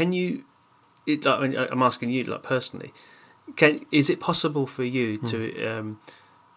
[0.00, 0.44] can you?
[1.06, 2.92] It, like, I mean, I'm asking you, like personally,
[3.56, 5.26] can is it possible for you Hmm.
[5.32, 5.38] to
[5.70, 5.98] um,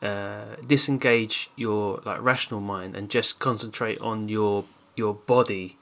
[0.01, 4.63] uh, disengage your like rational mind and just concentrate on your
[4.95, 5.75] your body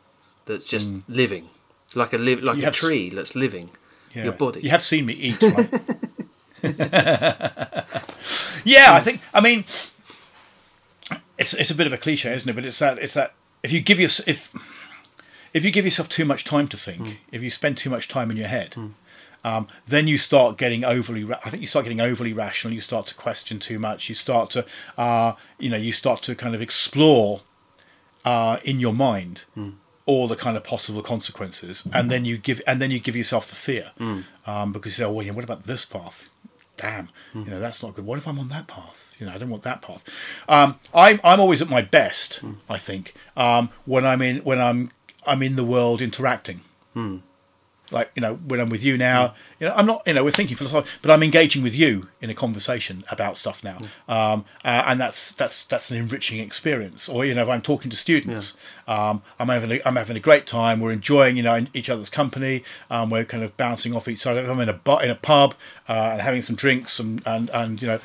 [0.46, 1.46] that's just living,
[1.96, 2.58] like a live like.
[2.58, 3.70] You a s- tree that's living.
[4.16, 4.24] Yeah.
[4.26, 4.60] Your body.
[4.62, 5.70] You have seen me eat, right?
[8.76, 9.22] yeah, I think.
[9.34, 9.64] I mean,
[11.38, 12.54] it's it's a bit of a cliche, isn't it?
[12.56, 14.52] But it's that it's that if you give your if
[15.54, 17.14] if you give yourself too much time to think, Hmm.
[17.32, 18.76] if you spend too much time in your head.
[19.44, 21.24] Um, then you start getting overly.
[21.24, 22.74] Ra- I think you start getting overly rational.
[22.76, 24.08] You start to question too much.
[24.08, 24.66] You start to,
[25.00, 27.42] uh, you know, you start to kind of explore
[28.24, 29.46] uh, in your mind
[30.06, 33.48] all the kind of possible consequences, and then you give and then you give yourself
[33.50, 33.92] the fear
[34.46, 36.30] um, because you say, "Oh, well, yeah, what about this path?
[36.78, 38.06] Damn, you know that's not good.
[38.06, 39.16] What if I'm on that path?
[39.20, 40.04] You know, I don't want that path."
[40.48, 44.92] Um, I'm I'm always at my best, I think, um, when I'm in when I'm
[45.26, 46.62] I'm in the world interacting
[47.92, 50.32] like you know when I'm with you now, you know I'm not you know we're
[50.32, 54.84] thinking philosophically, but I'm engaging with you in a conversation about stuff now, um, uh,
[54.88, 57.10] and that's that's that's an enriching experience.
[57.10, 58.56] Or you know if I'm talking to students,
[58.88, 60.80] um, I'm having a, I'm having a great time.
[60.80, 62.64] We're enjoying you know each other's company.
[62.90, 64.50] Um, we're kind of bouncing off each other.
[64.50, 65.56] I'm in a bar, in a pub
[65.90, 68.00] uh, and having some drinks and and and you know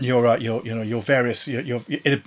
[0.00, 1.82] your uh, your you know your various your, your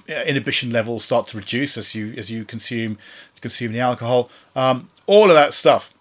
[0.08, 2.98] inhibition levels start to reduce as you as you consume
[3.42, 4.30] consume the alcohol.
[4.56, 5.92] Um, all of that stuff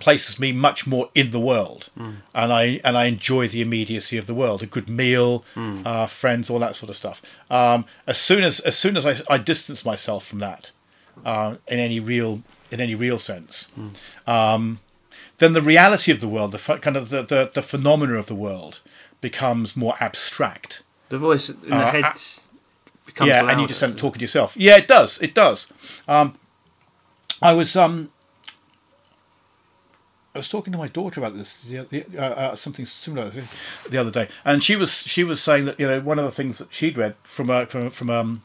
[0.00, 1.88] places me much more in the world,
[2.34, 4.62] and I and I enjoy the immediacy of the world.
[4.62, 7.22] A good meal, uh, friends, all that sort of stuff.
[7.50, 10.70] Um, as soon as as soon as I, I distance myself from that,
[11.24, 13.68] uh, in any real in any real sense,
[14.26, 14.80] um,
[15.38, 18.34] then the reality of the world, the kind of the, the the phenomena of the
[18.34, 18.80] world,
[19.20, 20.82] becomes more abstract.
[21.08, 22.12] The voice in the Uh, head uh,
[23.04, 23.52] becomes yeah, louder.
[23.52, 24.56] and you just end up talking to yourself.
[24.56, 25.18] Yeah, it does.
[25.20, 25.68] It does.
[26.08, 26.38] Um,
[27.42, 28.10] I was um,
[30.34, 33.30] I was talking to my daughter about this, the, the, uh, uh, something similar
[33.88, 36.32] the other day, and she was she was saying that you know one of the
[36.32, 38.42] things that she'd read from uh, from from um,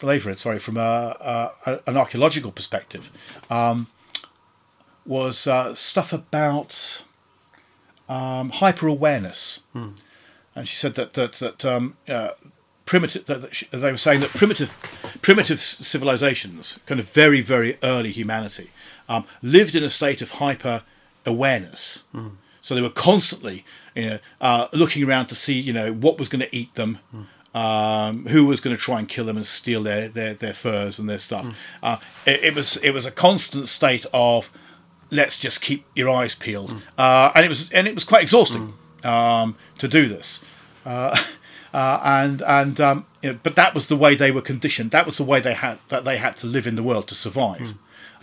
[0.00, 3.10] from sorry, from a, a, an archaeological perspective,
[3.50, 3.88] um,
[5.04, 7.02] was uh, stuff about
[8.10, 9.60] um, hyper awareness,
[10.54, 12.30] and she said that that that um, uh,
[12.84, 14.70] primitive that, that she, they were saying that primitive
[15.22, 18.70] primitive civilizations, kind of very very early humanity,
[19.08, 20.82] um, lived in a state of hyper
[21.24, 22.04] awareness.
[22.62, 26.28] So they were constantly, you know, uh, looking around to see, you know, what was
[26.28, 26.98] going to eat them,
[27.54, 30.98] um, who was going to try and kill them and steal their their, their furs
[30.98, 31.46] and their stuff.
[31.82, 34.50] Uh, it, it was it was a constant state of
[35.10, 38.74] let's just keep your eyes peeled, uh, and it was and it was quite exhausting
[39.04, 40.40] um, to do this.
[40.84, 41.16] Uh,
[41.74, 44.90] uh, and and um, you know, but that was the way they were conditioned.
[44.90, 47.14] That was the way they had that they had to live in the world to
[47.14, 47.74] survive.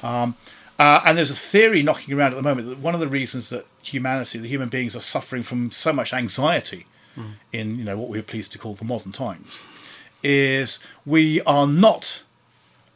[0.03, 0.35] Um,
[0.79, 3.49] uh, and there's a theory knocking around at the moment that one of the reasons
[3.49, 6.85] that humanity, the human beings, are suffering from so much anxiety
[7.51, 9.59] in you know what we're pleased to call the modern times,
[10.21, 12.23] is we are not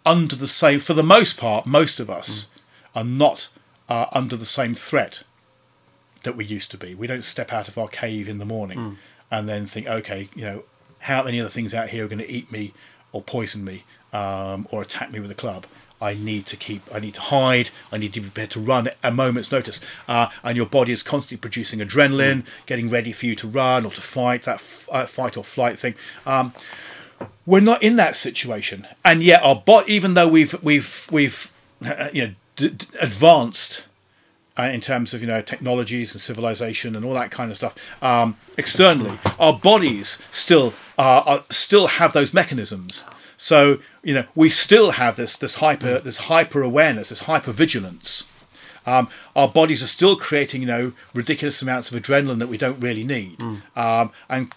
[0.06, 0.80] under the same.
[0.80, 2.48] For the most part, most of us
[2.96, 3.50] are not
[3.92, 5.24] uh, under the same threat
[6.24, 6.90] that we used to be.
[7.02, 8.80] We don't step out of our cave in the morning
[9.30, 10.64] and then think, okay, you know,
[11.00, 12.74] how many other things out here are going to eat me
[13.12, 13.78] or poison me
[14.14, 15.66] um, or attack me with a club?
[16.10, 16.82] I need to keep.
[16.92, 17.70] I need to hide.
[17.92, 19.80] I need to be prepared to run at a moment's notice.
[20.08, 23.92] Uh, and your body is constantly producing adrenaline, getting ready for you to run or
[23.92, 24.44] to fight.
[24.44, 25.94] That f- uh, fight or flight thing.
[26.26, 26.54] Um,
[27.46, 31.52] we're not in that situation, and yet our bot, even though we've we've we've
[32.14, 32.34] you know
[32.70, 33.86] d- advanced
[34.58, 37.76] uh, in terms of you know technologies and civilization and all that kind of stuff
[38.02, 43.04] um, externally, our bodies still uh, are, still have those mechanisms.
[43.38, 48.24] So you know we still have this this hyper this hyper awareness, this hyper vigilance.
[48.86, 52.80] Um, our bodies are still creating you know ridiculous amounts of adrenaline that we don't
[52.80, 53.40] really need,
[53.76, 54.52] um, and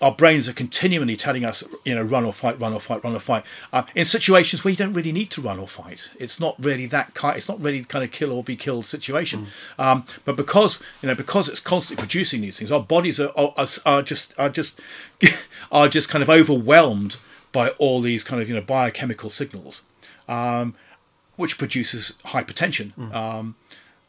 [0.00, 3.14] our brains are continually telling us, you know, run or fight, run or fight, run
[3.14, 3.44] or fight.
[3.72, 6.86] Uh, in situations where you don't really need to run or fight, it's not really
[6.86, 7.36] that kind.
[7.36, 9.48] It's not really kind of kill or be killed situation.
[9.78, 13.66] Um, but because you know, because it's constantly producing these things, our bodies are are,
[13.84, 14.80] are just are just
[15.72, 17.16] are just kind of overwhelmed
[17.52, 19.82] by all these kind of you know biochemical signals,
[20.28, 20.74] um,
[21.36, 22.92] which produces hypertension.
[23.14, 23.56] Um,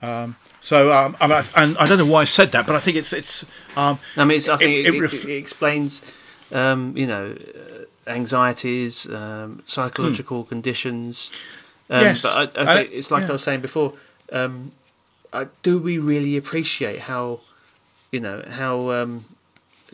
[0.02, 2.80] um, so um, I mean, and I don't know why I said that, but I
[2.80, 6.02] think it's it's um, I mean, it's, I think it- it, it ref- it explains,
[6.52, 11.32] um, you know, uh, anxieties, um, psychological conditions.
[11.90, 12.04] Um, Hmm.
[12.06, 13.30] Yes, but I, I think it- it's like yeah.
[13.30, 13.94] I was saying before.
[15.64, 17.42] Do we really appreciate how,
[18.12, 19.26] you know, how um,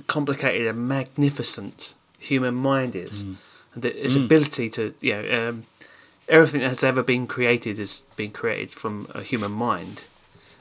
[0.08, 3.34] complicated and magnificent human mind is, Hmm.
[3.74, 5.66] and its ability to, you know, um,
[6.28, 10.04] everything that's ever been created has been created from a human mind.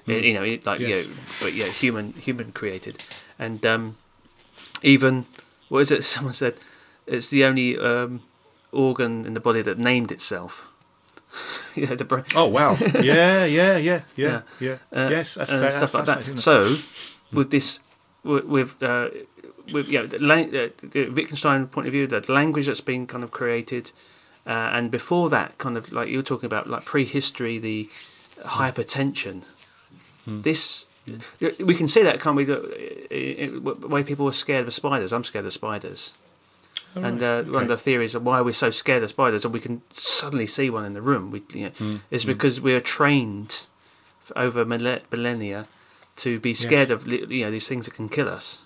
[0.06, 0.22] Mm.
[0.22, 1.06] You know, it- like Yes.
[1.06, 3.02] you know, but yeah, human human created,
[3.38, 3.96] and um,
[4.82, 5.26] even
[5.68, 6.04] what is it?
[6.12, 6.54] Someone said
[7.06, 8.20] it's the only um,
[8.72, 10.68] organ in the body that named itself.
[11.76, 12.24] know, the brain.
[12.36, 12.76] Oh wow!
[13.02, 14.40] Yeah, yeah, yeah, yeah, Yeah.
[14.60, 14.76] yeah.
[14.92, 16.38] Uh, yes, that's, fair, stuff that's like that.
[16.40, 17.36] So, Hmm.
[17.38, 17.80] with this,
[18.22, 19.08] with, with, uh,
[19.72, 23.06] with you know, the, lang- uh, the Wittgenstein point of view, the language that's been
[23.08, 23.90] kind of created,
[24.46, 27.88] uh, and before that, kind of like you were talking about, like prehistory, the
[28.44, 29.42] hypertension.
[30.24, 30.42] Hmm.
[30.42, 30.86] This
[31.60, 32.44] we can see that, can't we?
[32.44, 32.58] The
[33.10, 35.12] the way people were scared of spiders.
[35.12, 36.12] I'm scared of spiders.
[36.96, 39.52] Oh, and uh, one of the theories of why we're so scared of spiders, and
[39.52, 41.96] we can suddenly see one in the room, we, you know, Hmm.
[42.10, 43.64] is because we are trained
[44.36, 45.66] over millennia
[46.16, 48.62] to be scared of you know these things that can kill us.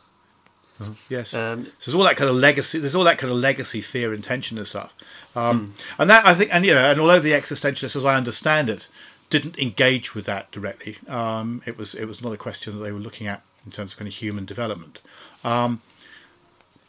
[1.09, 1.35] Yes.
[1.35, 2.79] Um, So there's all that kind of legacy.
[2.79, 4.93] There's all that kind of legacy, fear, and tension and stuff.
[5.35, 8.71] Um, And that I think, and you know, and although the existentialists, as I understand
[8.71, 8.89] it,
[9.31, 12.93] didn't engage with that directly, um, it was it was not a question that they
[12.93, 15.01] were looking at in terms of kind of human development.
[15.45, 15.83] Um,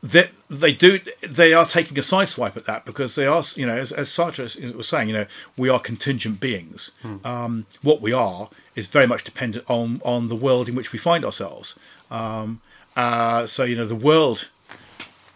[0.02, 3.76] they, they do they are taking a sideswipe at that because they are you know
[3.76, 5.26] as, as Sartre was saying you know
[5.58, 6.92] we are contingent beings
[7.26, 11.00] um, what we are is very much dependent on on the world in which we
[11.00, 11.76] find ourselves
[12.10, 12.62] um,
[12.96, 14.50] uh, so you know the world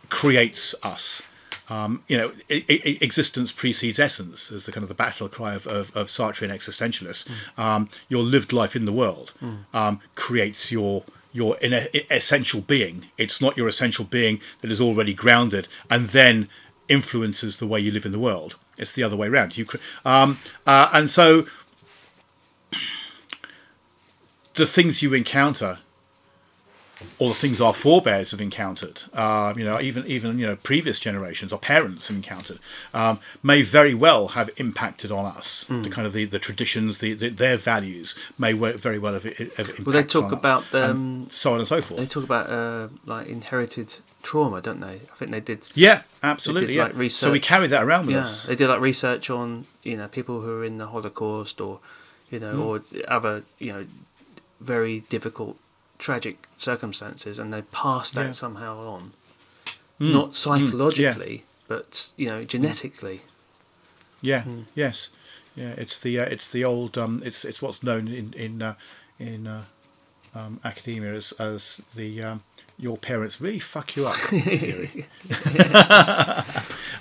[0.10, 1.22] creates us
[1.70, 5.54] um, you know i i existence precedes essence is the kind of the battle cry
[5.56, 7.28] of, of, of Sartrean existentialists
[7.58, 9.34] um, your lived life in the world
[9.74, 11.04] um, creates your
[11.36, 11.74] your in
[12.12, 13.08] essential being.
[13.18, 16.48] It's not your essential being that is already grounded and then
[16.88, 18.56] influences the way you live in the world.
[18.78, 19.58] It's the other way around.
[19.58, 21.48] You, cre- um, uh, and so
[24.54, 25.80] the things you encounter,
[27.20, 31.00] or the things our forebears have encountered, uh, you know, even even you know previous
[31.00, 32.60] generations, our parents have encountered,
[32.94, 35.66] um, may very well have impacted on us.
[35.70, 39.40] The kind of the, the traditions, the, the their values may very well have, have
[39.40, 42.00] impacted Well, they talk on about, um, so on and so forth.
[42.00, 45.02] they talk about uh, like inherited trauma, don't they?
[45.12, 45.68] I think they did.
[45.76, 46.68] Yeah, absolutely.
[46.68, 46.92] did, Yeah.
[46.96, 48.46] like, so we carry that around with Yeah, us.
[48.46, 51.80] they did like research on you know people who are in the Holocaust or
[52.30, 53.86] you know or other you know
[54.60, 55.58] very difficult
[56.04, 58.32] tragic circumstances, and they passed that Yeah.
[58.32, 59.14] somehow on,
[60.00, 63.22] not psychologically, but you know genetically.
[64.22, 64.44] Yeah.
[64.76, 65.10] Yes.
[65.56, 65.74] Yeah.
[65.84, 68.76] It's the uh, it's the old um, it's it's what's known in in uh,
[69.18, 69.64] in uh,
[70.36, 72.44] um, academia as as the um,
[72.78, 75.06] your parents really fuck you up theory.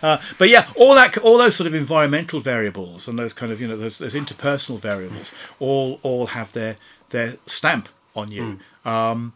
[0.03, 3.61] uh, but yeah, all that all those sort of environmental variables and those kind of
[3.61, 6.77] you know those, those interpersonal variables all all have their
[7.11, 8.59] their stamp on you.
[8.85, 9.35] Um,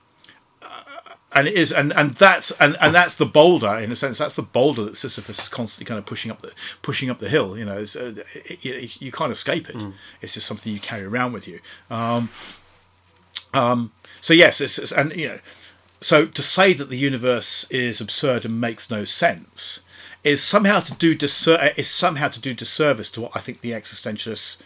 [1.32, 4.36] and it is and and that's and and that's the boulder in a sense that's
[4.36, 7.58] the boulder that sisyphus is constantly kind of pushing up the pushing up the hill
[7.58, 9.84] you know uh, it, it, you can't escape it.
[10.22, 11.60] It's just something you carry around with you.
[11.90, 12.30] Um
[13.52, 15.38] um so yes it's, it's and you know
[16.00, 19.80] so to say that the universe is absurd and makes no sense
[20.24, 23.72] is somehow to do disser- is somehow to do disservice to what I think the
[23.72, 24.56] existentialists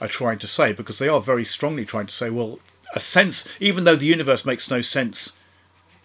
[0.00, 2.60] are trying to say because they are very strongly trying to say well
[2.92, 5.32] a sense even though the universe makes no sense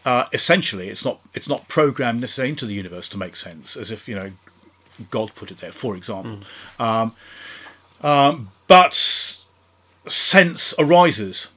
[0.05, 3.91] uh, essentially it's not it's not programmed necessarily into the universe to make sense as
[3.91, 4.31] if you know
[5.11, 6.39] God put it there for example.
[6.79, 7.13] Um,
[8.01, 8.93] um, but
[10.07, 11.49] sense arises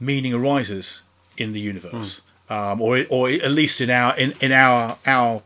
[0.00, 1.02] meaning arises
[1.36, 5.42] in the universe um, or or at least in our in, in our our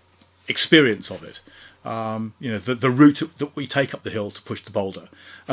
[0.48, 1.40] experience of it
[1.84, 4.70] um, you know the, the route that we take up the hill to push the
[4.70, 5.08] boulder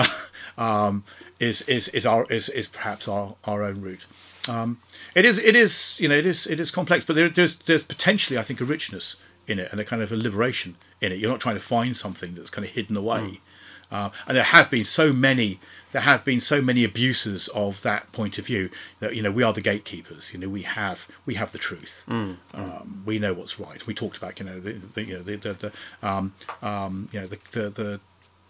[0.57, 1.03] um,
[1.39, 4.05] is is is our is, is perhaps our, our own route.
[4.47, 4.81] Um,
[5.15, 7.83] it is it is you know it is it is complex but there, there's there's
[7.83, 9.17] potentially I think a richness
[9.47, 11.19] in it and a kind of a liberation in it.
[11.19, 13.41] You're not trying to find something that's kind of hidden away
[13.91, 15.59] uh, and there have been so many
[15.91, 18.69] there have been so many abuses of that point of view
[18.99, 22.05] that you know we are the gatekeepers you know we have we have the truth.
[22.53, 23.85] Um, we know what's right.
[23.87, 27.21] We talked about you know the, the you know the, the, the um, um, you
[27.21, 27.99] know the the, the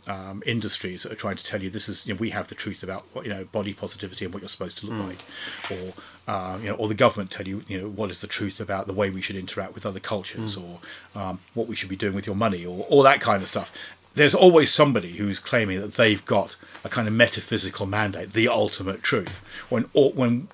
[0.08, 2.55] um, industries that are trying to tell you this is you know, we have the
[2.55, 5.24] truth about what you know body positivity and what you're supposed to look like,
[5.72, 5.93] or
[6.27, 8.88] uh, you know, or the government tell you you know what is the truth about
[8.88, 10.79] the way we should interact with other cultures, or
[11.15, 13.72] um, what we should be doing with your money, or all that kind of stuff.
[14.16, 19.04] There's always somebody who's claiming that they've got a kind of metaphysical mandate, the ultimate
[19.04, 20.48] truth, when or, when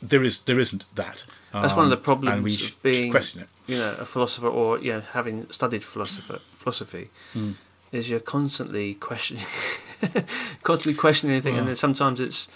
[0.00, 1.24] there is there isn't that.
[1.52, 3.48] That's one of the Um, problems of being question it.
[3.66, 7.52] you know a philosopher or you know having studied philosopher philosophy Hmm.
[7.92, 9.44] is you're constantly questioning
[10.62, 12.48] constantly questioning anything and then sometimes it's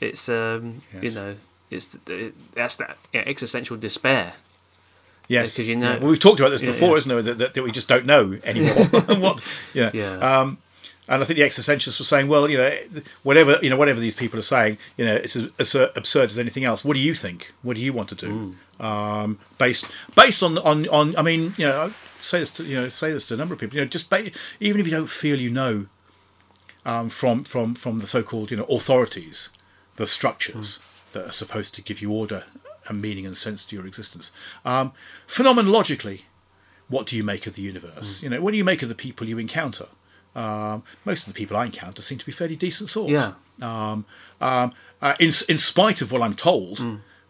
[0.00, 1.36] it's um you know
[1.70, 4.34] it's it, that's that yeah, existential despair
[5.28, 5.98] Yes, 'cause you know- yeah.
[5.98, 6.96] Well, we've talked about this before, yeah.
[6.96, 7.22] isn't it?
[7.22, 8.84] That, that, that we just don't know anymore.
[9.18, 9.40] what?
[9.74, 9.90] Yeah.
[9.94, 10.16] Yeah.
[10.18, 10.58] Um,
[11.08, 12.70] and I think the existentialists were saying, well, you know,
[13.22, 16.38] whatever you know, whatever these people are saying, you know, it's as, as absurd as
[16.38, 16.84] anything else.
[16.84, 17.52] What do you think?
[17.62, 18.54] What do you want to do?
[18.78, 22.76] Um, based based on, on on I mean, you know, I say this to you
[22.76, 23.76] know say this to a number of people.
[23.78, 25.86] You know, just ba- even if you don't feel you know
[26.86, 29.50] um, from from from the so-called you know authorities,
[29.96, 30.78] the structures
[31.12, 32.44] that are supposed to give you order
[32.88, 34.30] and meaning and sense to your existence.
[34.64, 34.92] Um,
[35.28, 36.22] phenomenologically,
[36.88, 38.22] what do you make of the universe?
[38.22, 39.86] You know, what do you make of the people you encounter?
[40.34, 43.12] Um, most of the people I encounter seem to be fairly decent sorts.
[43.12, 43.32] Yeah.
[43.60, 44.06] Um,
[44.40, 46.78] um, uh, in in spite of what I'm told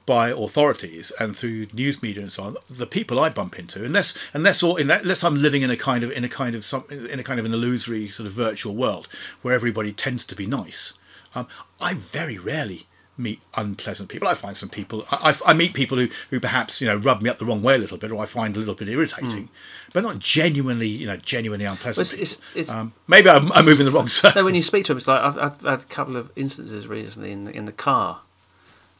[0.04, 4.16] by authorities and through news media and so on, the people I bump into, unless
[4.32, 7.18] unless or unless I'm living in a kind of in a kind of some in
[7.18, 9.09] a kind of an illusory sort of virtual world
[9.42, 10.94] where everybody tends to be nice,
[11.35, 11.47] um,
[11.80, 12.87] I very rarely
[13.19, 14.26] meet unpleasant people.
[14.26, 15.04] I find some people.
[15.11, 17.62] I, I, I meet people who, who perhaps you know rub me up the wrong
[17.62, 19.49] way a little bit, or I find a little bit irritating,
[19.92, 22.12] but not genuinely you know genuinely unpleasant.
[22.14, 22.61] It's- people.
[22.61, 24.33] it's- um, maybe I'm, I'm moving the wrong circle.
[24.40, 26.87] No, when you speak to them, it's like I've, I've had a couple of instances
[26.87, 28.21] recently in the, in the car,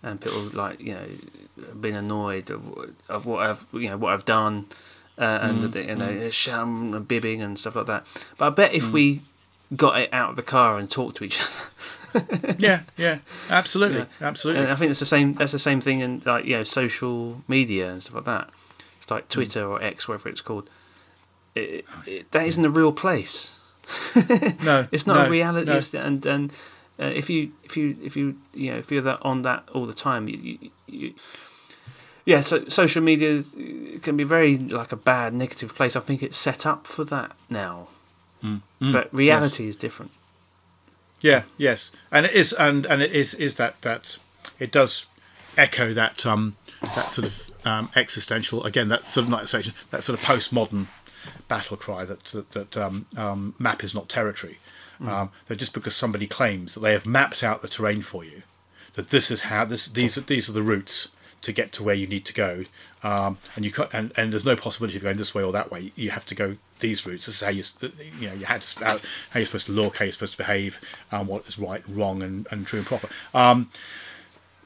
[0.02, 1.07] and people like you know
[1.81, 2.62] been annoyed of,
[3.09, 4.66] of what I've you know what I've done,
[5.19, 8.07] uh, and the, you know sham and bibbing and stuff like that.
[8.37, 9.23] But I bet if we
[9.75, 11.50] got it out of the car and talked to each other,
[12.59, 13.19] yeah, yeah,
[13.50, 14.07] absolutely, Yeah.
[14.28, 14.62] absolutely.
[14.64, 15.33] and I think it's the same.
[15.35, 18.50] That's the same thing in like you know social media and stuff like that.
[19.00, 20.69] It's like Twitter or X, whatever it's called.
[21.54, 23.54] It, it, that isn't a real place.
[24.62, 26.00] no, It's not no, a reality, no.
[26.04, 26.52] and and
[27.00, 29.87] uh, if you if you if you you know if you're that on that all
[29.87, 31.14] the time, you, you, you
[32.25, 32.40] yeah.
[32.40, 33.57] So social media is-
[34.02, 35.97] can be very like a bad negative place.
[35.97, 37.88] I think it's set up for that now,
[38.42, 40.11] Mm, but reality is different.
[41.23, 44.19] Yeah, yes, and it is, and and it is is that that
[44.59, 45.07] it does
[45.57, 50.02] echo that um that sort of um, existential again that sort of not section that
[50.02, 50.88] sort of postmodern
[51.47, 54.59] battle cry that that, that um, um, map is not territory.
[55.00, 58.45] Um, that just because somebody claims that they have mapped out the terrain for you,
[58.93, 61.09] that this is how this these are these are the routes
[61.42, 62.64] to get to where you need to go,
[63.02, 65.92] um, and you and, and there's no possibility of going this way or that way.
[65.96, 67.26] You have to go these routes.
[67.26, 67.64] This is how you
[68.18, 68.99] you know you had how
[69.34, 70.80] you're supposed to look, how you're supposed to behave,
[71.11, 73.08] um, what is right, wrong, and, and true and proper.
[73.34, 73.70] Um,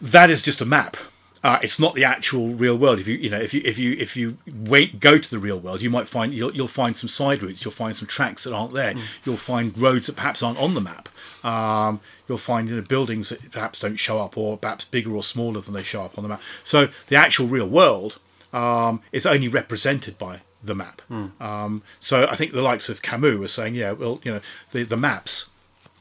[0.00, 0.96] that is just a map.
[1.42, 2.98] Uh, it's not the actual real world.
[2.98, 5.60] If you you know if you if you if you wait go to the real
[5.60, 7.64] world, you might find you'll you'll find some side routes.
[7.64, 8.94] You'll find some tracks that aren't there.
[9.24, 11.08] You'll find roads that perhaps aren't on the map.
[11.44, 15.22] Um, you'll find you know, buildings that perhaps don't show up, or perhaps bigger or
[15.22, 16.42] smaller than they show up on the map.
[16.64, 18.18] So the actual real world
[18.52, 21.02] um, is only represented by the map.
[21.40, 24.40] Um, so I think the likes of Camus are saying, yeah, well, you know,
[24.72, 25.50] the the maps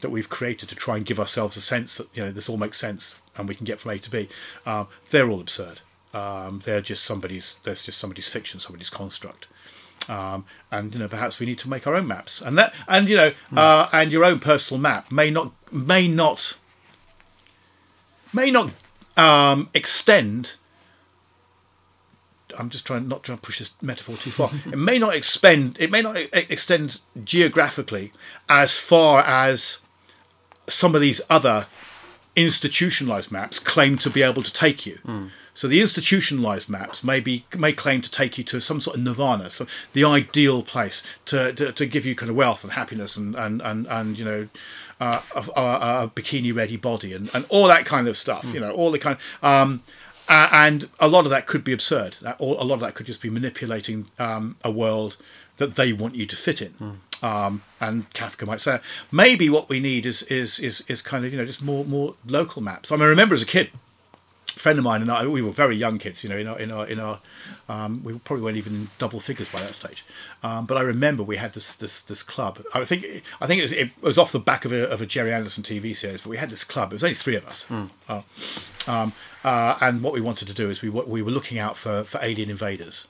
[0.06, 2.56] that we've created to try and give ourselves a sense that you know this all
[2.56, 4.28] makes sense and we can get from A to B,
[4.64, 5.80] um, they're all absurd.
[6.14, 7.56] Um, they're just somebody's.
[7.64, 9.48] There's just somebody's fiction, somebody's construct.
[10.08, 13.08] Um, and you know, perhaps we need to make our own maps, and that, and
[13.08, 16.56] you know, uh, and your own personal map may not, may not,
[18.32, 18.70] may not
[19.16, 20.54] um, extend.
[22.56, 24.52] I'm just trying not trying to push this metaphor too far.
[24.66, 25.76] it may not expend.
[25.80, 28.12] It may not extend geographically
[28.48, 29.78] as far as
[30.68, 31.66] some of these other
[32.34, 34.98] institutionalized maps claim to be able to take you.
[35.54, 39.02] So the institutionalized maps may be may claim to take you to some sort of
[39.02, 43.16] nirvana, so the ideal place to to, to give you kind of wealth and happiness
[43.16, 44.48] and and and, and you know.
[44.98, 48.58] Uh, a, a, a bikini ready body and, and all that kind of stuff, you
[48.58, 49.18] know, all the kind.
[49.42, 49.82] Um,
[50.26, 52.16] and a lot of that could be absurd.
[52.22, 55.18] That, all, a lot of that could just be manipulating um, a world
[55.58, 57.00] that they want you to fit in.
[57.22, 58.78] Um, and Kafka might say,
[59.10, 62.14] maybe what we need is is is is kind of you know just more more
[62.26, 62.92] local maps.
[62.92, 63.70] I mean, I remember as a kid,
[64.54, 66.58] a friend of mine and I, we were very young kids, you know, in our
[66.58, 67.20] in our in our,
[67.70, 70.04] um, we probably weren't even in double figures by that stage.
[70.42, 72.62] Um, but I remember we had this this this club.
[72.74, 73.06] I think
[73.40, 75.62] I think it was, it was off the back of a of a Gerry Anderson
[75.62, 76.92] TV series, but we had this club.
[76.92, 77.64] It was only three of us.
[78.10, 78.22] Uh,
[78.86, 81.78] um, uh, and what we wanted to do is we were- we were looking out
[81.78, 83.06] for for alien invaders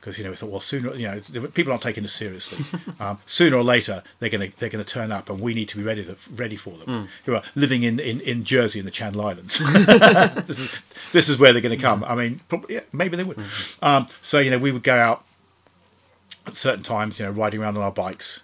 [0.00, 2.64] because you know we thought well sooner you know people aren't taking us seriously.
[3.00, 5.68] Um, sooner or later they're going to they're going to turn up and we need
[5.68, 8.90] to be ready ready for them who are living in, in, in Jersey in the
[8.90, 9.60] Channel Islands.
[10.46, 10.70] This is
[11.12, 12.02] this is where they're going to come.
[12.04, 13.38] I mean probably yeah, maybe they would.
[13.82, 15.24] Um, so you know we would go out
[16.46, 18.40] at certain times you know riding around on our bikes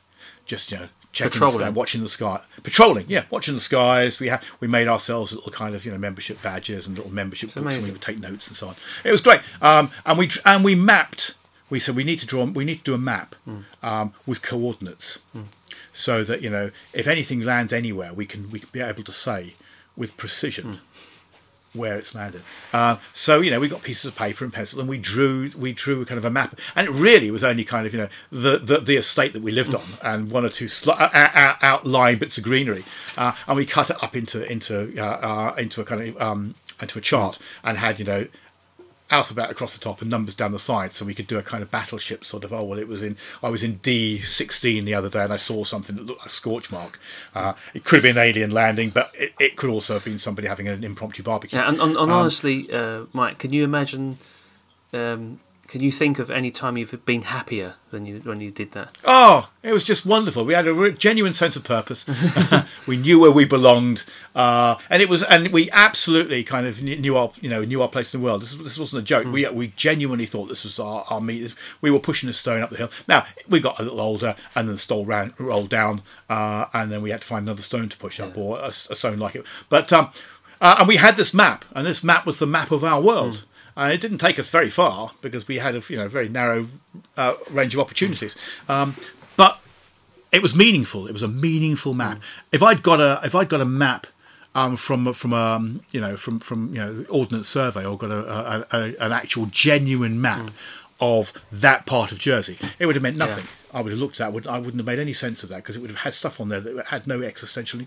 [0.46, 2.40] just you know checking the sky, watching the sky.
[2.62, 4.20] Patrolling yeah watching the skies.
[4.20, 7.54] We had we made ourselves little kind of you know membership badges and little membership
[7.54, 8.76] books and we would take notes and so on.
[9.02, 9.40] It was great.
[9.62, 11.34] Um, and we and we mapped
[11.70, 13.34] we said we need to draw we need to do a map
[13.82, 15.18] um, with coordinates.
[15.92, 19.12] So that you know if anything lands anywhere we can we can be able to
[19.12, 19.54] say
[19.96, 20.80] with precision
[21.72, 22.42] where it's landed.
[22.72, 25.72] Uh, so you know, we got pieces of paper and pencil, and we drew we
[25.72, 28.58] drew kind of a map, and it really was only kind of you know the
[28.58, 32.18] the, the estate that we lived on, and one or two sl- uh, uh, outlying
[32.18, 32.84] bits of greenery,
[33.16, 36.54] uh, and we cut it up into into uh, uh, into a kind of um,
[36.80, 38.26] into a chart, and had you know
[39.10, 41.62] alphabet across the top and numbers down the side so we could do a kind
[41.62, 45.10] of battleship sort of oh well it was in i was in d16 the other
[45.10, 46.98] day and i saw something that looked like a scorch mark
[47.34, 50.18] uh, it could have been an alien landing but it, it could also have been
[50.18, 54.18] somebody having an impromptu barbecue Yeah, and, and, and honestly, uh, Mike, can you imagine?
[54.92, 58.72] Um, can you think of any time you've been happier than you when you did
[58.72, 58.96] that?
[59.04, 60.44] Oh, it was just wonderful.
[60.44, 62.04] We had a genuine sense of purpose.
[62.86, 64.04] we knew where we belonged,
[64.34, 67.88] uh, and it was, and we absolutely kind of knew our, you know, knew our
[67.88, 68.42] place in the world.
[68.42, 69.26] This, this wasn't a joke.
[69.26, 71.54] We we genuinely thought this was our, our meet.
[71.80, 72.90] We were pushing a stone up the hill.
[73.08, 76.92] Now we got a little older, and then the stone ran rolled down, uh, and
[76.92, 79.46] then we had to find another stone to push up, or a stone like it.
[79.68, 80.10] But um,
[80.60, 83.44] uh, and we had this map, and this map was the map of our world.
[83.76, 86.68] And it didn't take us very far because we had a you know very narrow
[87.16, 88.36] uh, range of opportunities.
[88.68, 88.96] Um,
[89.36, 89.58] but
[90.32, 91.06] it was meaningful.
[91.06, 92.20] It was a meaningful map.
[92.52, 94.06] If I'd got a if I'd got a map
[94.54, 98.10] um, from from um, you know from from you know the Ordnance Survey or got
[98.10, 100.50] a, a, a an actual genuine map
[101.00, 103.46] of that part of Jersey, it would have meant nothing.
[103.74, 104.32] I would have looked at.
[104.32, 106.40] would I wouldn't have made any sense of that because it would have had stuff
[106.40, 107.80] on there that had no existential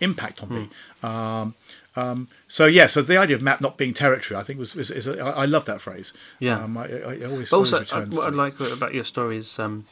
[0.00, 0.68] impact on me.
[1.02, 1.54] Um,
[1.96, 4.90] um, so yeah, so the idea of map not being territory, I think was is,
[4.90, 6.12] is a, I I love that phrase.
[6.38, 6.62] Yeah.
[6.62, 9.58] um, I, I I always, But also, uh, what I like about your story is
[9.58, 9.86] um,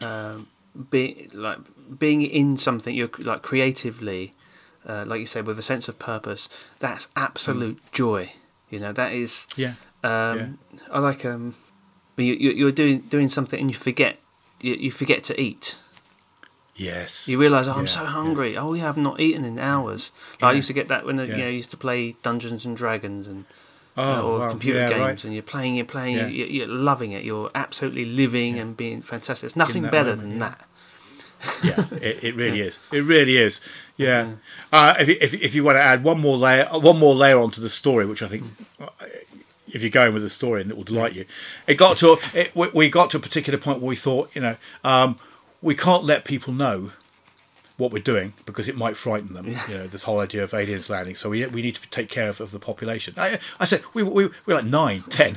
[0.00, 0.48] um,
[0.90, 1.58] being like
[1.98, 4.34] being in something you're like creatively,
[4.86, 6.48] uh, like you say, with a sense of purpose.
[6.80, 8.32] That's absolute joy.
[8.70, 9.46] You know, that is.
[9.56, 9.74] yeah.
[10.02, 10.58] Um,
[10.90, 11.54] I like um,
[12.16, 14.18] you, you you're doing doing something and you forget
[14.66, 15.76] you, you forget to eat.
[16.76, 17.28] Yes.
[17.28, 18.08] You realise, oh, I'm Yeah, so yeah.
[18.08, 18.56] hungry.
[18.56, 20.10] Oh, yeah, I've not eaten in hours.
[20.40, 22.64] Like, I used to get that when I, you know, I used to play Dungeons
[22.66, 23.44] and Dragons and
[23.96, 24.50] Oh, uh, or wow.
[24.50, 25.24] computer Yeah, games, right.
[25.24, 26.26] and you're playing, you're playing, Yeah.
[26.26, 27.22] you're, you're loving it.
[27.22, 29.42] You're absolutely living and being fantastic.
[29.42, 30.48] There's nothing better moment, than yeah.
[30.48, 30.60] that.
[31.92, 32.80] yeah, it, it really is.
[32.90, 33.60] It really is.
[33.96, 34.32] Yeah.
[34.72, 37.38] Uh, if, you- if if you want to add one more layer, one more layer
[37.38, 38.42] onto the story, which I think,
[38.80, 38.86] uh,
[39.74, 41.24] if you're going with the story, and it will delight you,
[41.66, 44.40] it got to it, we, we got to a particular point where we thought, you
[44.40, 45.18] know, um,
[45.62, 46.92] we can't let people know
[47.76, 49.46] what we're doing because it might frighten them.
[49.68, 51.16] You know, this whole idea of aliens landing.
[51.16, 53.14] So we we need to take care of, of the population.
[53.16, 55.36] I, I said we, we we're like nine, ten.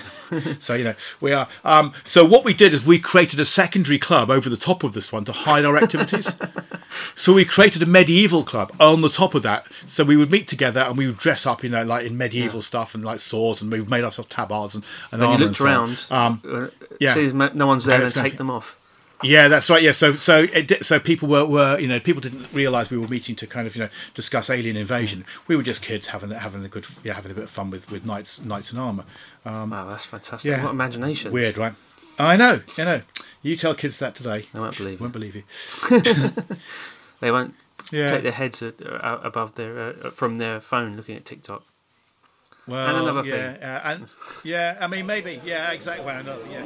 [0.59, 1.47] so you know we are.
[1.63, 4.93] Um, so what we did is we created a secondary club over the top of
[4.93, 6.35] this one to hide our activities.
[7.15, 9.65] so we created a medieval club on the top of that.
[9.87, 12.61] So we would meet together and we would dress up, you know, like in medieval
[12.61, 15.99] stuff and like swords, and we made ourselves tabards and, and you looked and around,
[16.11, 16.67] Um, uh,
[16.99, 17.13] yeah.
[17.15, 18.76] see no one's there, And and take them off.
[19.23, 19.81] Yeah, that's right.
[19.81, 23.07] Yeah, so so it, so people were, were you know people didn't realise we were
[23.07, 25.25] meeting to kind of you know discuss alien invasion.
[25.47, 27.89] We were just kids having having a good yeah having a bit of fun with
[27.91, 29.05] with knights knights in armour.
[29.45, 30.49] wow, that's fantastic.
[30.49, 30.63] yeah.
[30.63, 31.31] What imagination.
[31.31, 31.73] Weird, right?
[32.19, 33.01] I know, you know.
[33.43, 35.19] You tell kids that today, They won't believe won't it.
[35.19, 35.43] believe you.
[37.19, 37.53] They won't
[37.91, 38.11] Yeah.
[38.11, 41.63] take their heads above their uh, from their phone looking at TikTok.
[42.67, 43.63] Well, And another yeah, thing.
[43.63, 44.07] Uh, and
[44.43, 46.05] yeah, I mean maybe yeah exactly.
[46.05, 46.65] Well, another yeah.